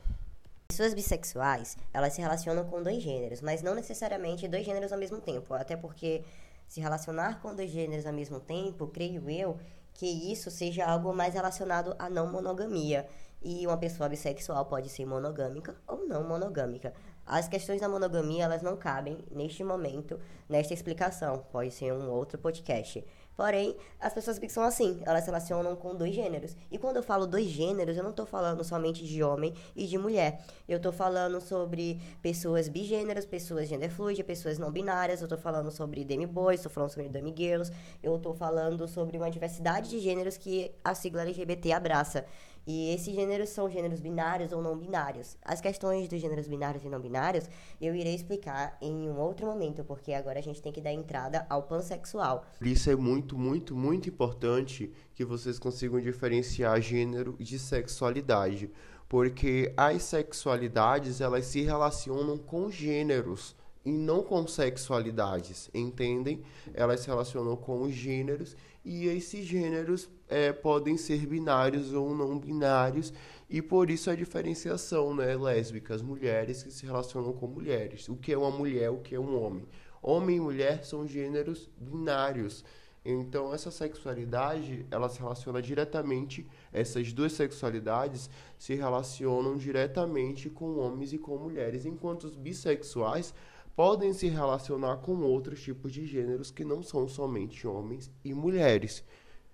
Pessoas 0.69 0.93
bissexuais, 0.93 1.75
elas 1.93 2.13
se 2.13 2.21
relacionam 2.21 2.63
com 2.69 2.81
dois 2.81 3.03
gêneros, 3.03 3.41
mas 3.41 3.61
não 3.61 3.75
necessariamente 3.75 4.47
dois 4.47 4.65
gêneros 4.65 4.93
ao 4.93 4.97
mesmo 4.97 5.19
tempo. 5.19 5.53
Até 5.53 5.75
porque 5.75 6.23
se 6.65 6.79
relacionar 6.79 7.41
com 7.41 7.53
dois 7.53 7.69
gêneros 7.69 8.05
ao 8.05 8.13
mesmo 8.13 8.39
tempo, 8.39 8.87
creio 8.87 9.29
eu, 9.29 9.59
que 9.93 10.05
isso 10.31 10.49
seja 10.49 10.85
algo 10.85 11.13
mais 11.13 11.33
relacionado 11.33 11.93
à 11.99 12.09
não 12.09 12.31
monogamia. 12.31 13.05
E 13.41 13.67
uma 13.67 13.77
pessoa 13.77 14.07
bissexual 14.07 14.65
pode 14.65 14.87
ser 14.87 15.05
monogâmica 15.05 15.75
ou 15.85 16.07
não 16.07 16.23
monogâmica. 16.23 16.93
As 17.29 17.47
questões 17.47 17.79
da 17.79 17.87
monogamia, 17.87 18.45
elas 18.45 18.63
não 18.63 18.75
cabem 18.75 19.23
neste 19.29 19.63
momento, 19.63 20.19
nesta 20.49 20.73
explicação. 20.73 21.45
Pode 21.51 21.69
ser 21.69 21.93
um 21.93 22.09
outro 22.09 22.39
podcast. 22.39 23.05
Porém, 23.37 23.73
as 24.01 24.13
pessoas 24.13 24.37
são 24.49 24.63
assim, 24.63 24.99
elas 25.05 25.23
se 25.23 25.27
relacionam 25.27 25.73
com 25.73 25.95
dois 25.95 26.13
gêneros. 26.13 26.57
E 26.69 26.77
quando 26.77 26.97
eu 26.97 27.03
falo 27.03 27.25
dois 27.25 27.45
gêneros, 27.45 27.95
eu 27.95 28.03
não 28.03 28.09
estou 28.09 28.25
falando 28.25 28.65
somente 28.65 29.05
de 29.05 29.23
homem 29.23 29.53
e 29.75 29.85
de 29.85 29.97
mulher. 29.97 30.43
Eu 30.67 30.75
estou 30.75 30.91
falando 30.91 31.39
sobre 31.39 32.01
pessoas 32.21 32.67
bigêneros, 32.67 33.25
pessoas 33.25 33.69
gender 33.69 33.91
fluid, 33.91 34.21
pessoas 34.25 34.57
não 34.57 34.69
binárias. 34.71 35.21
Eu 35.21 35.25
estou 35.25 35.37
falando 35.37 35.71
sobre 35.71 36.03
demi-boys, 36.03 36.59
estou 36.59 36.71
falando 36.71 36.89
sobre 36.89 37.07
demi-girls. 37.07 37.71
Eu 38.03 38.17
estou 38.17 38.33
falando 38.33 38.85
sobre 38.89 39.17
uma 39.17 39.31
diversidade 39.31 39.89
de 39.89 39.99
gêneros 39.99 40.35
que 40.35 40.71
a 40.83 40.93
sigla 40.93 41.21
LGBT 41.21 41.71
abraça. 41.71 42.25
E 42.71 42.93
esses 42.93 43.15
gêneros 43.15 43.49
são 43.49 43.67
gêneros 43.67 43.99
binários 43.99 44.51
ou 44.51 44.61
não 44.61 44.77
binários. 44.77 45.35
As 45.43 45.59
questões 45.59 46.07
dos 46.07 46.21
gêneros 46.21 46.47
binários 46.47 46.85
e 46.85 46.87
não 46.87 46.99
binários 46.99 47.49
eu 47.81 47.95
irei 47.95 48.13
explicar 48.13 48.77
em 48.79 49.09
um 49.09 49.17
outro 49.17 49.47
momento, 49.47 49.83
porque 49.83 50.13
agora 50.13 50.37
a 50.37 50.41
gente 50.43 50.61
tem 50.61 50.71
que 50.71 50.79
dar 50.79 50.93
entrada 50.93 51.47
ao 51.49 51.63
pansexual. 51.63 52.45
Isso 52.61 52.87
é 52.91 52.95
muito, 52.95 53.35
muito, 53.35 53.75
muito 53.75 54.07
importante 54.07 54.93
que 55.15 55.25
vocês 55.25 55.57
consigam 55.57 55.99
diferenciar 55.99 56.79
gênero 56.79 57.35
de 57.39 57.57
sexualidade, 57.57 58.69
porque 59.07 59.73
as 59.75 60.03
sexualidades 60.03 61.21
elas 61.21 61.47
se 61.47 61.63
relacionam 61.63 62.37
com 62.37 62.69
gêneros 62.69 63.55
e 63.83 63.91
não 63.91 64.21
com 64.21 64.45
sexualidades, 64.45 65.71
entendem? 65.73 66.43
Elas 66.73 66.99
se 66.99 67.07
relacionam 67.07 67.55
com 67.55 67.81
os 67.81 67.93
gêneros 67.93 68.55
e 68.83 69.07
esses 69.07 69.45
gêneros 69.45 70.09
é, 70.27 70.53
podem 70.53 70.97
ser 70.97 71.25
binários 71.25 71.93
ou 71.93 72.15
não 72.15 72.37
binários 72.39 73.13
e 73.49 73.61
por 73.61 73.89
isso 73.89 74.09
a 74.09 74.15
diferenciação, 74.15 75.15
né? 75.15 75.35
Lésbicas, 75.35 76.01
mulheres 76.01 76.63
que 76.63 76.71
se 76.71 76.85
relacionam 76.85 77.33
com 77.33 77.47
mulheres. 77.47 78.07
O 78.07 78.15
que 78.15 78.31
é 78.31 78.37
uma 78.37 78.51
mulher, 78.51 78.89
o 78.91 78.99
que 78.99 79.15
é 79.15 79.19
um 79.19 79.41
homem? 79.41 79.67
Homem 80.01 80.37
e 80.37 80.39
mulher 80.39 80.85
são 80.85 81.07
gêneros 81.07 81.69
binários. 81.77 82.63
Então 83.03 83.53
essa 83.53 83.71
sexualidade, 83.71 84.85
ela 84.91 85.09
se 85.09 85.19
relaciona 85.19 85.61
diretamente, 85.61 86.45
essas 86.71 87.11
duas 87.13 87.31
sexualidades 87.33 88.29
se 88.57 88.75
relacionam 88.75 89.57
diretamente 89.57 90.49
com 90.49 90.77
homens 90.77 91.13
e 91.13 91.17
com 91.17 91.37
mulheres, 91.37 91.85
enquanto 91.85 92.25
os 92.25 92.35
bissexuais 92.35 93.33
podem 93.79 94.11
se 94.11 94.27
relacionar 94.27 94.97
com 94.97 95.21
outros 95.21 95.61
tipos 95.61 95.93
de 95.93 96.05
gêneros 96.05 96.51
que 96.51 96.65
não 96.65 96.83
são 96.83 97.07
somente 97.07 97.65
homens 97.65 98.11
e 98.25 98.33
mulheres, 98.33 99.05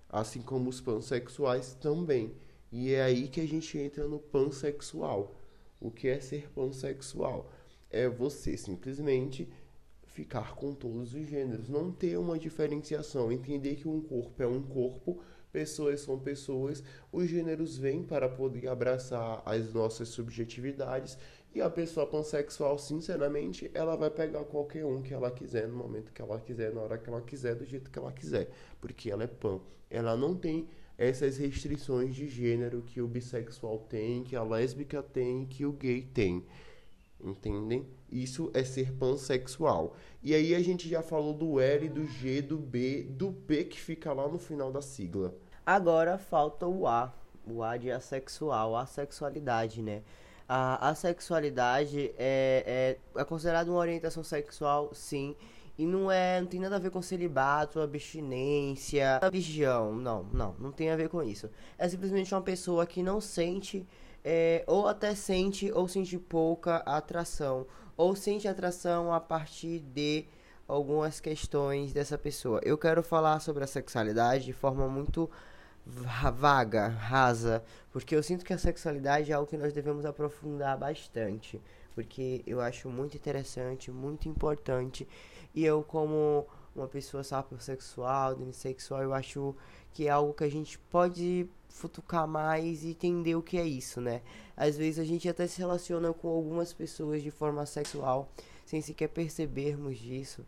assim 0.08 0.42
como 0.42 0.68
os 0.68 0.80
pansexuais 0.80 1.74
também. 1.74 2.34
E 2.72 2.92
é 2.92 3.04
aí 3.04 3.28
que 3.28 3.40
a 3.40 3.46
gente 3.46 3.78
entra 3.78 4.08
no 4.08 4.18
pansexual. 4.18 5.32
O 5.80 5.92
que 5.92 6.08
é 6.08 6.18
ser 6.18 6.50
pansexual? 6.50 7.52
É 7.88 8.08
você 8.08 8.56
simplesmente 8.56 9.48
ficar 10.08 10.56
com 10.56 10.74
todos 10.74 11.14
os 11.14 11.24
gêneros, 11.28 11.68
não 11.68 11.92
ter 11.92 12.18
uma 12.18 12.36
diferenciação, 12.36 13.30
entender 13.30 13.76
que 13.76 13.86
um 13.86 14.00
corpo 14.00 14.42
é 14.42 14.46
um 14.48 14.60
corpo, 14.60 15.22
pessoas 15.52 16.00
são 16.00 16.18
pessoas, 16.18 16.82
os 17.12 17.28
gêneros 17.28 17.78
vêm 17.78 18.02
para 18.02 18.28
poder 18.28 18.66
abraçar 18.66 19.40
as 19.46 19.72
nossas 19.72 20.08
subjetividades 20.08 21.16
e 21.56 21.62
a 21.62 21.70
pessoa 21.70 22.06
pansexual, 22.06 22.78
sinceramente, 22.78 23.70
ela 23.72 23.96
vai 23.96 24.10
pegar 24.10 24.44
qualquer 24.44 24.84
um 24.84 25.00
que 25.00 25.14
ela 25.14 25.30
quiser, 25.30 25.66
no 25.66 25.74
momento 25.74 26.12
que 26.12 26.20
ela 26.20 26.38
quiser, 26.38 26.70
na 26.70 26.82
hora 26.82 26.98
que 26.98 27.08
ela 27.08 27.22
quiser, 27.22 27.54
do 27.54 27.64
jeito 27.64 27.90
que 27.90 27.98
ela 27.98 28.12
quiser. 28.12 28.50
Porque 28.78 29.10
ela 29.10 29.24
é 29.24 29.26
pan. 29.26 29.58
Ela 29.88 30.14
não 30.18 30.34
tem 30.34 30.68
essas 30.98 31.38
restrições 31.38 32.14
de 32.14 32.28
gênero 32.28 32.82
que 32.82 33.00
o 33.00 33.08
bissexual 33.08 33.78
tem, 33.88 34.22
que 34.22 34.36
a 34.36 34.42
lésbica 34.42 35.02
tem, 35.02 35.46
que 35.46 35.64
o 35.64 35.72
gay 35.72 36.02
tem. 36.02 36.44
Entendem? 37.18 37.86
Isso 38.12 38.50
é 38.52 38.62
ser 38.62 38.92
pansexual. 38.92 39.96
E 40.22 40.34
aí 40.34 40.54
a 40.54 40.60
gente 40.60 40.86
já 40.86 41.00
falou 41.00 41.32
do 41.32 41.58
L, 41.58 41.88
do 41.88 42.04
G, 42.04 42.42
do 42.42 42.58
B, 42.58 43.04
do 43.04 43.32
P 43.32 43.64
que 43.64 43.80
fica 43.80 44.12
lá 44.12 44.28
no 44.28 44.38
final 44.38 44.70
da 44.70 44.82
sigla. 44.82 45.34
Agora 45.64 46.18
falta 46.18 46.66
o 46.66 46.86
A, 46.86 47.14
o 47.50 47.62
A 47.62 47.78
de 47.78 47.90
assexual, 47.90 48.76
a 48.76 48.84
sexualidade, 48.84 49.80
né? 49.80 50.02
A 50.48 50.90
assexualidade 50.90 52.12
é, 52.16 52.96
é, 53.16 53.20
é 53.20 53.24
considerada 53.24 53.70
uma 53.70 53.80
orientação 53.80 54.22
sexual, 54.22 54.90
sim, 54.94 55.34
e 55.78 55.84
não 55.84 56.10
é, 56.10 56.40
não 56.40 56.46
tem 56.46 56.60
nada 56.60 56.76
a 56.76 56.78
ver 56.78 56.90
com 56.90 57.02
celibato, 57.02 57.80
abstinência, 57.80 59.18
religião, 59.22 59.94
não, 59.94 60.22
não, 60.32 60.54
não 60.58 60.72
tem 60.72 60.90
a 60.90 60.96
ver 60.96 61.08
com 61.08 61.22
isso. 61.22 61.50
É 61.76 61.88
simplesmente 61.88 62.34
uma 62.34 62.42
pessoa 62.42 62.86
que 62.86 63.02
não 63.02 63.20
sente, 63.20 63.86
é, 64.24 64.64
ou 64.66 64.86
até 64.86 65.14
sente, 65.14 65.70
ou 65.72 65.86
sente 65.86 66.18
pouca 66.18 66.76
atração, 66.76 67.66
ou 67.96 68.16
sente 68.16 68.48
atração 68.48 69.12
a 69.12 69.20
partir 69.20 69.80
de 69.80 70.26
algumas 70.66 71.20
questões 71.20 71.92
dessa 71.92 72.16
pessoa. 72.16 72.60
Eu 72.64 72.78
quero 72.78 73.02
falar 73.02 73.40
sobre 73.40 73.62
a 73.64 73.66
sexualidade 73.66 74.44
de 74.44 74.52
forma 74.52 74.88
muito 74.88 75.30
vaga, 75.86 76.88
rasa, 76.88 77.62
porque 77.92 78.16
eu 78.16 78.22
sinto 78.22 78.44
que 78.44 78.52
a 78.52 78.58
sexualidade 78.58 79.30
é 79.30 79.34
algo 79.34 79.48
que 79.48 79.56
nós 79.56 79.72
devemos 79.72 80.04
aprofundar 80.04 80.76
bastante, 80.76 81.60
porque 81.94 82.42
eu 82.46 82.60
acho 82.60 82.88
muito 82.88 83.16
interessante, 83.16 83.90
muito 83.90 84.28
importante, 84.28 85.06
e 85.54 85.64
eu 85.64 85.82
como 85.82 86.46
uma 86.74 86.88
pessoa 86.88 87.22
sapiosexual, 87.22 88.34
demissexual, 88.34 89.02
eu 89.02 89.14
acho 89.14 89.54
que 89.92 90.08
é 90.08 90.10
algo 90.10 90.34
que 90.34 90.44
a 90.44 90.50
gente 90.50 90.78
pode 90.78 91.48
futucar 91.68 92.26
mais 92.26 92.84
e 92.84 92.90
entender 92.90 93.34
o 93.34 93.42
que 93.42 93.56
é 93.56 93.64
isso, 93.64 94.00
né? 94.00 94.22
Às 94.56 94.76
vezes 94.76 94.98
a 94.98 95.04
gente 95.04 95.28
até 95.28 95.46
se 95.46 95.58
relaciona 95.58 96.12
com 96.12 96.28
algumas 96.28 96.72
pessoas 96.72 97.22
de 97.22 97.30
forma 97.30 97.64
sexual 97.64 98.28
sem 98.64 98.82
sequer 98.82 99.08
percebermos 99.08 99.98
disso. 99.98 100.44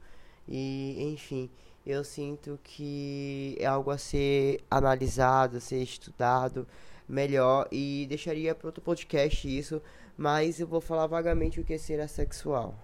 E, 0.46 0.96
enfim, 1.12 1.50
eu 1.90 2.04
sinto 2.04 2.58
que 2.62 3.56
é 3.58 3.64
algo 3.64 3.90
a 3.90 3.96
ser 3.96 4.60
analisado, 4.70 5.56
a 5.56 5.60
ser 5.60 5.82
estudado 5.82 6.66
melhor 7.08 7.66
e 7.72 8.06
deixaria 8.08 8.54
para 8.54 8.68
outro 8.68 8.82
podcast 8.82 9.48
isso, 9.48 9.80
mas 10.14 10.60
eu 10.60 10.66
vou 10.66 10.82
falar 10.82 11.06
vagamente 11.06 11.58
o 11.58 11.64
que 11.64 11.72
é 11.72 11.78
ser 11.78 11.98
assexual. 12.00 12.74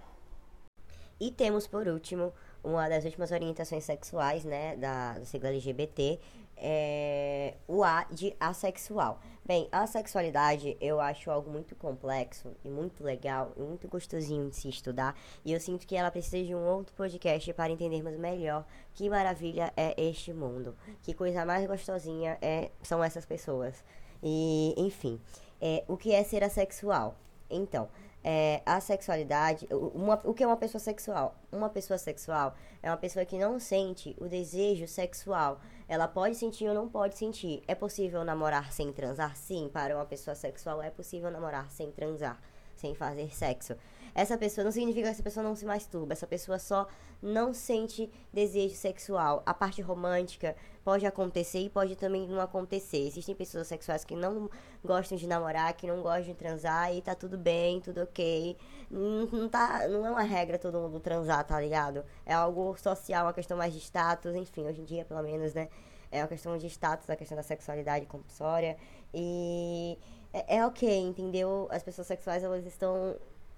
E 1.20 1.30
temos 1.30 1.66
por 1.66 1.87
último 1.87 2.32
uma 2.62 2.88
das 2.88 3.04
últimas 3.04 3.30
orientações 3.30 3.84
sexuais, 3.84 4.42
né, 4.42 4.75
da, 4.76 5.18
da 5.18 5.25
sigla 5.26 5.50
LGBT, 5.50 6.18
é 6.56 7.54
o 7.68 7.82
A 7.84 8.04
de 8.11 8.34
assexual. 8.38 9.20
Bem, 9.44 9.68
a 9.70 9.87
sexualidade 9.87 10.76
eu 10.80 11.00
acho 11.00 11.30
algo 11.30 11.50
muito 11.50 11.75
complexo 11.75 12.52
e 12.64 12.68
muito 12.68 13.04
legal 13.04 13.52
e 13.56 13.61
muito 13.61 13.87
gostosinho 13.88 14.49
de 14.49 14.56
se 14.56 14.68
estudar. 14.68 15.14
E 15.44 15.52
eu 15.52 15.61
sinto 15.61 15.87
que 15.87 15.94
ela 15.94 16.11
precisa 16.11 16.42
de 16.42 16.54
um 16.54 16.64
outro 16.64 16.94
podcast 16.94 17.52
para 17.52 17.70
entendermos 17.70 18.16
melhor 18.16 18.64
que 18.95 19.11
maravilha 19.11 19.73
é 19.77 19.95
este 20.01 20.33
mundo. 20.33 20.77
Que 21.03 21.13
coisa 21.13 21.45
mais 21.45 21.67
gostosinha 21.67 22.39
é, 22.41 22.71
são 22.83 23.03
essas 23.03 23.27
pessoas. 23.27 23.85
E, 24.23 24.75
enfim, 24.77 25.21
é, 25.61 25.85
o 25.89 25.97
que 25.97 26.13
é 26.13 26.23
ser 26.23 26.43
assexual? 26.45 27.17
Então, 27.51 27.89
é, 28.23 28.63
a 28.65 28.81
sexualidade, 28.81 29.69
uma, 29.71 30.19
o 30.25 30.33
que 30.33 30.43
é 30.43 30.47
uma 30.47 30.57
pessoa 30.57 30.81
sexual? 30.81 31.35
Uma 31.53 31.69
pessoa 31.69 31.99
sexual 31.99 32.55
é 32.83 32.91
uma 32.91 32.97
pessoa 32.97 33.25
que 33.25 33.37
não 33.37 33.59
sente 33.61 34.17
o 34.19 34.27
desejo 34.27 34.89
sexual. 34.89 35.61
Ela 35.87 36.09
pode 36.09 36.37
sentir 36.37 36.67
ou 36.67 36.75
não 36.75 36.89
pode 36.89 37.19
sentir. 37.19 37.63
É 37.69 37.75
possível 37.75 38.25
namorar 38.25 38.73
sem 38.73 38.91
transar? 38.93 39.37
Sim, 39.37 39.69
para 39.71 39.95
uma 39.95 40.07
pessoa 40.07 40.35
sexual 40.35 40.81
é 40.81 40.89
possível 40.89 41.31
namorar 41.31 41.71
sem 41.71 41.91
transar, 41.91 42.41
sem 42.75 42.95
fazer 42.95 43.35
sexo. 43.35 43.77
Essa 44.14 44.38
pessoa 44.38 44.64
não 44.64 44.71
significa 44.71 45.06
que 45.06 45.11
essa 45.11 45.23
pessoa 45.23 45.42
não 45.42 45.56
se 45.56 45.64
masturba, 45.64 46.12
essa 46.12 46.26
pessoa 46.26 46.59
só 46.59 46.87
não 47.21 47.52
sente 47.52 48.09
desejo 48.33 48.76
sexual. 48.76 49.42
A 49.44 49.52
parte 49.52 49.83
romântica 49.83 50.54
pode 50.85 51.04
acontecer 51.04 51.61
e 51.61 51.68
pode 51.71 51.97
também 51.97 52.28
não 52.28 52.40
acontecer. 52.40 53.06
Existem 53.06 53.35
pessoas 53.35 53.66
sexuais 53.66 54.04
que 54.04 54.14
não 54.14 54.49
gostam 54.85 55.18
de 55.18 55.26
namorar, 55.26 55.73
que 55.73 55.87
não 55.87 56.00
gostam 56.00 56.26
de 56.26 56.35
transar 56.35 56.94
e 56.94 57.02
tá 57.02 57.14
tudo 57.14 57.37
bem, 57.37 57.80
tudo 57.80 58.02
ok. 58.02 58.56
Não, 58.88 59.26
não, 59.26 59.49
tá, 59.49 59.88
não 59.88 60.06
é 60.06 60.11
uma 60.11 60.23
regra 60.23 60.59
todo 60.59 60.78
mundo 60.78 61.00
transar, 61.00 61.44
tá 61.44 61.59
ligado? 61.59 62.04
É 62.25 62.35
algo 62.35 62.76
social, 62.76 63.26
uma 63.26 63.33
questão 63.33 63.56
mais 63.56 63.73
de 63.73 63.80
status, 63.80 64.35
enfim, 64.37 64.64
hoje 64.64 64.80
em 64.80 64.85
dia 64.85 65.04
pelo 65.04 65.23
menos, 65.23 65.54
né? 65.54 65.68
É 66.12 66.21
uma 66.23 66.28
questão 66.28 66.56
de 66.56 66.66
status, 66.68 67.11
a 67.11 67.16
questão 67.16 67.35
da 67.35 67.42
sexualidade 67.42 68.06
compulsória. 68.06 68.76
E 69.12 69.99
é, 70.33 70.59
é 70.59 70.66
ok, 70.66 70.88
entendeu? 71.00 71.66
As 71.71 71.83
pessoas 71.83 72.06
sexuais 72.06 72.44
elas 72.44 72.64
estão 72.66 73.16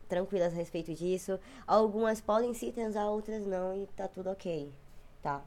tranquilas 0.08 0.52
a 0.52 0.56
respeito 0.56 0.94
disso. 0.94 1.38
Algumas 1.66 2.20
podem 2.20 2.54
se 2.54 2.72
transar, 2.72 3.06
outras 3.06 3.46
não, 3.46 3.74
e 3.74 3.86
tá 3.88 4.08
tudo 4.08 4.30
ok, 4.30 4.72
tá? 5.22 5.42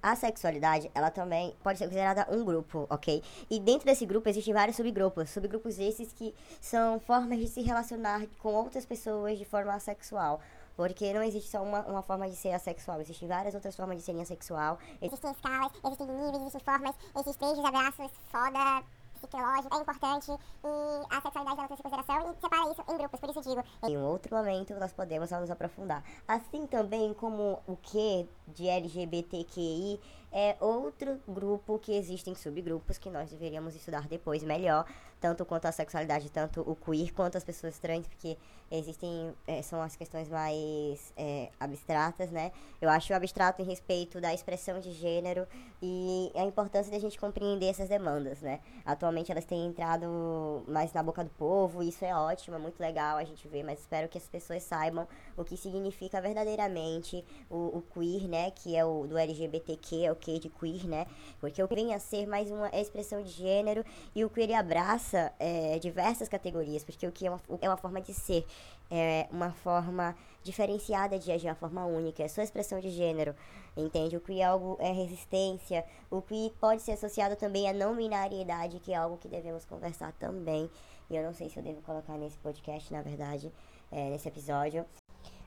A 0.00 0.14
sexualidade, 0.14 0.88
ela 0.94 1.10
também 1.10 1.56
pode 1.62 1.78
ser 1.78 1.86
considerada 1.86 2.26
um 2.30 2.44
grupo, 2.44 2.86
ok? 2.88 3.22
E 3.50 3.58
dentro 3.58 3.84
desse 3.84 4.06
grupo 4.06 4.28
existem 4.28 4.54
vários 4.54 4.76
subgrupos. 4.76 5.28
Subgrupos 5.28 5.76
esses 5.78 6.12
que 6.12 6.32
são 6.60 7.00
formas 7.00 7.38
de 7.40 7.48
se 7.48 7.60
relacionar 7.62 8.24
com 8.38 8.54
outras 8.54 8.86
pessoas 8.86 9.36
de 9.36 9.44
forma 9.44 9.74
assexual. 9.74 10.40
Porque 10.76 11.12
não 11.12 11.24
existe 11.24 11.50
só 11.50 11.60
uma, 11.60 11.80
uma 11.80 12.02
forma 12.02 12.30
de 12.30 12.36
ser 12.36 12.52
assexual, 12.52 13.00
existem 13.00 13.26
várias 13.26 13.52
outras 13.52 13.74
formas 13.74 13.96
de 13.96 14.04
serem 14.04 14.22
assexual. 14.22 14.78
Existem 15.02 15.32
escalas, 15.32 15.72
existem 15.84 16.06
níveis, 16.06 16.36
existem 16.36 16.60
formas, 16.60 16.94
existem 17.16 17.48
beijos, 17.48 17.64
abraços, 17.64 18.10
foda, 18.30 18.84
psicológico 19.18 19.76
é 19.76 19.80
importante 19.80 20.30
e 20.30 21.16
a 21.16 21.20
sexualidade 21.20 21.58
ela 21.58 21.68
tem 21.68 21.76
separa 22.40 22.70
isso 22.70 22.82
em 22.88 22.96
grupos, 22.96 23.20
por 23.20 23.30
isso 23.30 23.40
digo. 23.42 23.62
Em 23.82 23.96
um 23.96 24.04
outro 24.04 24.36
momento 24.36 24.74
nós 24.74 24.92
podemos 24.92 25.30
nos 25.30 25.50
aprofundar. 25.50 26.02
Assim 26.26 26.66
também 26.66 27.14
como 27.14 27.60
o 27.66 27.76
que 27.76 28.28
de 28.48 28.68
LGBTQI 28.68 30.00
é 30.32 30.56
outro 30.60 31.20
grupo 31.26 31.78
que 31.78 31.92
existem 31.92 32.34
subgrupos 32.34 32.98
que 32.98 33.10
nós 33.10 33.30
deveríamos 33.30 33.74
estudar 33.74 34.06
depois 34.06 34.42
melhor, 34.42 34.84
tanto 35.20 35.44
quanto 35.44 35.66
a 35.66 35.72
sexualidade, 35.72 36.30
tanto 36.30 36.60
o 36.60 36.76
queer 36.76 37.12
quanto 37.12 37.36
as 37.36 37.44
pessoas 37.44 37.78
trans, 37.78 38.06
porque 38.06 38.36
existem 38.70 39.34
é, 39.46 39.62
são 39.62 39.80
as 39.80 39.96
questões 39.96 40.28
mais 40.28 41.12
é, 41.16 41.50
abstratas, 41.58 42.30
né? 42.30 42.52
Eu 42.80 42.90
acho 42.90 43.12
abstrato 43.14 43.62
em 43.62 43.64
respeito 43.64 44.20
da 44.20 44.32
expressão 44.32 44.78
de 44.80 44.92
gênero 44.92 45.46
e 45.82 46.30
a 46.34 46.44
importância 46.44 46.90
da 46.90 46.98
gente 46.98 47.18
compreender 47.18 47.66
essas 47.66 47.88
demandas, 47.88 48.40
né? 48.40 48.60
Atualmente 48.84 49.32
elas 49.32 49.44
têm 49.44 49.66
entrado 49.66 50.64
mais 50.66 50.92
na 50.92 51.02
boca 51.02 51.24
do 51.24 51.30
povo, 51.30 51.82
isso 51.82 52.04
é 52.04 52.14
ótimo, 52.14 52.56
é 52.56 52.58
muito 52.58 52.78
legal 52.80 53.16
a 53.16 53.24
gente 53.24 53.46
ver, 53.48 53.62
mas 53.62 53.80
espero 53.80 54.08
que 54.08 54.18
as 54.18 54.28
pessoas 54.28 54.62
saibam 54.62 55.06
o 55.36 55.44
que 55.44 55.56
significa 55.56 56.20
verdadeiramente 56.20 57.24
o, 57.48 57.78
o 57.78 57.82
queer, 57.94 58.28
né? 58.28 58.50
Que 58.50 58.76
é 58.76 58.84
o 58.84 59.06
do 59.06 59.16
LGBTQ, 59.16 60.04
é 60.04 60.12
o 60.12 60.16
que 60.16 60.38
de 60.38 60.48
queer, 60.48 60.86
né? 60.86 61.06
Porque 61.40 61.62
o 61.62 61.68
que 61.68 61.74
vem 61.74 61.94
a 61.94 61.98
ser 61.98 62.26
mais 62.26 62.50
uma 62.50 62.68
expressão 62.68 63.22
de 63.22 63.30
gênero 63.30 63.84
e 64.14 64.24
o 64.24 64.30
queer 64.30 64.54
abraça 64.54 65.32
é, 65.38 65.78
diversas 65.78 66.28
categorias, 66.28 66.84
porque 66.84 67.06
o 67.06 67.12
que 67.12 67.26
é 67.26 67.30
uma, 67.30 67.40
é 67.60 67.68
uma 67.68 67.76
forma 67.76 68.00
de 68.00 68.12
ser 68.12 68.44
é 68.90 69.28
uma 69.30 69.52
forma 69.52 70.16
diferenciada 70.42 71.18
de 71.18 71.30
agir, 71.30 71.48
uma 71.48 71.54
forma 71.54 71.84
única, 71.84 72.22
é 72.22 72.28
sua 72.28 72.42
expressão 72.42 72.80
de 72.80 72.90
gênero, 72.90 73.34
entende? 73.76 74.16
O 74.16 74.20
que 74.20 74.40
é 74.40 74.44
algo 74.44 74.76
é 74.80 74.90
resistência, 74.92 75.84
o 76.10 76.22
que 76.22 76.52
pode 76.60 76.82
ser 76.82 76.92
associado 76.92 77.36
também 77.36 77.68
à 77.68 77.72
não 77.72 77.94
binariedade, 77.94 78.80
que 78.80 78.92
é 78.92 78.96
algo 78.96 79.18
que 79.18 79.28
devemos 79.28 79.64
conversar 79.64 80.12
também. 80.12 80.70
E 81.10 81.16
eu 81.16 81.22
não 81.22 81.34
sei 81.34 81.48
se 81.48 81.58
eu 81.58 81.62
devo 81.62 81.82
colocar 81.82 82.16
nesse 82.16 82.38
podcast, 82.38 82.92
na 82.92 83.02
verdade, 83.02 83.52
é, 83.90 84.10
nesse 84.10 84.28
episódio. 84.28 84.84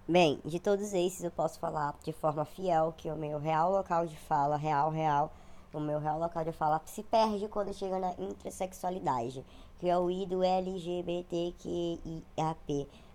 Bem, 0.08 0.40
de 0.44 0.60
todos 0.60 0.94
esses 0.94 1.24
eu 1.24 1.32
posso 1.32 1.60
falar 1.60 1.96
de 2.04 2.12
forma 2.12 2.44
fiel 2.44 2.94
que 2.98 3.10
o 3.10 3.16
meu 3.16 3.40
real 3.40 3.72
local 3.72 4.06
de 4.06 4.18
fala, 4.18 4.58
real, 4.58 4.90
real, 4.90 5.32
o 5.74 5.80
meu 5.80 6.00
real 6.00 6.20
local 6.20 6.44
de 6.44 6.52
fala 6.52 6.82
se 6.86 7.04
perde 7.04 7.48
quando 7.48 7.74
chega 7.74 7.98
na 7.98 8.14
intersexualidade, 8.20 9.46
que 9.82 9.90
é 9.90 9.98
o 9.98 10.12
I 10.12 10.28
do 10.28 10.44
LGBTQIAP 10.44 11.58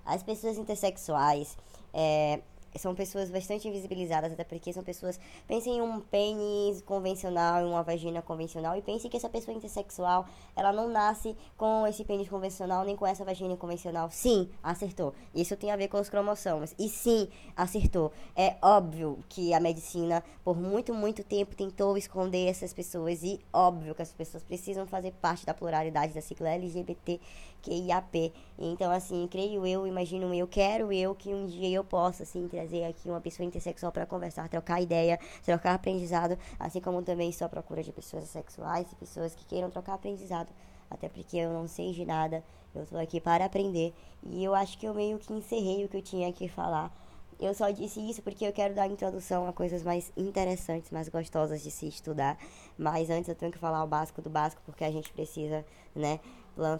as 0.04 0.22
pessoas 0.24 0.58
intersexuais 0.58 1.56
é, 1.94 2.40
são 2.78 2.94
pessoas 2.94 3.30
bastante 3.30 3.68
invisibilizadas, 3.68 4.32
até 4.32 4.44
porque 4.44 4.72
são 4.72 4.82
pessoas. 4.82 5.18
Pensem 5.46 5.78
em 5.78 5.80
um 5.80 6.00
pênis 6.00 6.82
convencional, 6.82 7.62
em 7.62 7.68
uma 7.68 7.82
vagina 7.82 8.22
convencional, 8.22 8.76
e 8.76 8.82
pensem 8.82 9.10
que 9.10 9.16
essa 9.16 9.28
pessoa 9.28 9.56
intersexual, 9.56 10.26
ela 10.54 10.72
não 10.72 10.88
nasce 10.88 11.36
com 11.56 11.86
esse 11.86 12.04
pênis 12.04 12.28
convencional, 12.28 12.84
nem 12.84 12.96
com 12.96 13.06
essa 13.06 13.24
vagina 13.24 13.56
convencional. 13.56 14.10
Sim, 14.10 14.48
acertou. 14.62 15.14
Isso 15.34 15.56
tem 15.56 15.70
a 15.70 15.76
ver 15.76 15.88
com 15.88 16.00
os 16.00 16.08
cromossomos. 16.08 16.74
E 16.78 16.88
sim, 16.88 17.28
acertou. 17.56 18.12
É 18.34 18.56
óbvio 18.60 19.18
que 19.28 19.54
a 19.54 19.60
medicina, 19.60 20.22
por 20.44 20.56
muito, 20.56 20.92
muito 20.92 21.22
tempo, 21.24 21.54
tentou 21.54 21.96
esconder 21.96 22.48
essas 22.48 22.72
pessoas, 22.72 23.22
e 23.22 23.40
óbvio 23.52 23.94
que 23.94 24.02
as 24.02 24.12
pessoas 24.12 24.42
precisam 24.42 24.86
fazer 24.86 25.12
parte 25.12 25.46
da 25.46 25.54
pluralidade 25.54 26.12
da 26.12 26.20
sigla 26.20 26.50
LGBTQIAP. 26.50 28.32
Então, 28.58 28.90
assim, 28.90 29.26
creio 29.30 29.66
eu, 29.66 29.86
imagino 29.86 30.34
eu, 30.34 30.46
quero 30.46 30.92
eu 30.92 31.14
que 31.14 31.32
um 31.32 31.46
dia 31.46 31.68
eu 31.68 31.84
possa, 31.84 32.22
assim, 32.22 32.48
trazer 32.48 32.65
trazer 32.66 32.84
aqui 32.84 33.08
uma 33.08 33.20
pessoa 33.20 33.46
intersexual 33.46 33.92
para 33.92 34.04
conversar, 34.04 34.48
trocar 34.48 34.80
ideia, 34.80 35.18
trocar 35.44 35.74
aprendizado, 35.74 36.36
assim 36.58 36.80
como 36.80 37.00
também 37.02 37.30
estou 37.30 37.46
à 37.46 37.48
procura 37.48 37.82
de 37.82 37.92
pessoas 37.92 38.24
sexuais 38.24 38.90
e 38.92 38.96
pessoas 38.96 39.34
que 39.34 39.44
queiram 39.44 39.70
trocar 39.70 39.94
aprendizado. 39.94 40.48
Até 40.90 41.08
porque 41.08 41.36
eu 41.36 41.52
não 41.52 41.66
sei 41.66 41.92
de 41.92 42.04
nada, 42.04 42.44
eu 42.74 42.82
estou 42.82 42.98
aqui 42.98 43.20
para 43.20 43.44
aprender. 43.44 43.94
E 44.22 44.44
eu 44.44 44.54
acho 44.54 44.78
que 44.78 44.86
eu 44.86 44.94
meio 44.94 45.18
que 45.18 45.32
encerrei 45.32 45.84
o 45.84 45.88
que 45.88 45.96
eu 45.96 46.02
tinha 46.02 46.32
que 46.32 46.48
falar. 46.48 46.92
Eu 47.38 47.52
só 47.52 47.70
disse 47.70 48.00
isso 48.00 48.22
porque 48.22 48.46
eu 48.46 48.52
quero 48.52 48.74
dar 48.74 48.86
introdução 48.88 49.46
a 49.46 49.52
coisas 49.52 49.82
mais 49.82 50.10
interessantes, 50.16 50.90
mais 50.90 51.08
gostosas 51.08 51.62
de 51.62 51.70
se 51.70 51.86
estudar. 51.86 52.38
Mas 52.78 53.10
antes 53.10 53.28
eu 53.28 53.34
tenho 53.34 53.52
que 53.52 53.58
falar 53.58 53.84
o 53.84 53.86
básico 53.86 54.22
do 54.22 54.30
básico, 54.30 54.62
porque 54.64 54.84
a 54.84 54.90
gente 54.90 55.12
precisa, 55.12 55.64
né, 55.94 56.18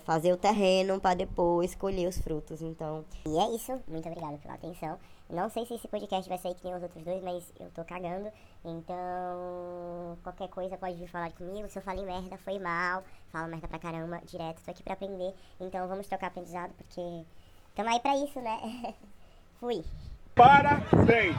fazer 0.05 0.33
o 0.33 0.37
terreno 0.37 0.99
para 0.99 1.15
depois 1.15 1.75
colher 1.75 2.09
os 2.09 2.19
frutos. 2.19 2.63
Então. 2.63 3.05
E 3.27 3.39
é 3.39 3.55
isso. 3.55 3.79
Muito 3.87 4.09
obrigada 4.09 4.39
pela 4.39 4.55
atenção. 4.55 4.99
Não 5.29 5.49
sei 5.49 5.67
se 5.67 5.75
esse 5.75 5.89
podcast 5.89 6.29
vai 6.29 6.39
sair 6.39 6.55
que 6.55 6.65
nem 6.65 6.75
os 6.75 6.83
outros 6.83 7.03
dois, 7.05 7.23
mas 7.23 7.53
eu 7.59 7.69
tô 7.71 7.85
cagando. 7.85 8.31
Então, 8.65 10.17
qualquer 10.23 10.49
coisa 10.49 10.77
pode 10.79 10.95
vir 10.95 11.09
falar 11.09 11.33
comigo. 11.33 11.69
Se 11.69 11.79
eu 11.79 11.83
falei 11.83 12.05
merda, 12.05 12.37
foi 12.39 12.59
mal. 12.59 13.03
Falo 13.33 13.49
merda 13.49 13.67
pra 13.67 13.79
caramba, 13.79 14.21
direto. 14.25 14.63
Tô 14.63 14.71
aqui 14.71 14.83
pra 14.83 14.95
aprender. 14.95 15.35
Então, 15.61 15.89
vamos 15.89 16.07
trocar 16.07 16.29
aprendizado, 16.29 16.73
porque 16.75 17.25
tamo 17.75 17.91
aí 17.91 18.01
pra 18.01 18.17
isso, 18.17 18.41
né? 18.41 18.95
Fui. 19.59 19.85
Parabéns! 20.35 21.37